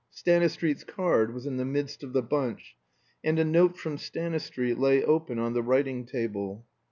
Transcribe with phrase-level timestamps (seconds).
[0.09, 2.75] Stanistreet's card was in the midst of the bunch,
[3.23, 6.65] and a note from Stanistreet lay open on the writing table.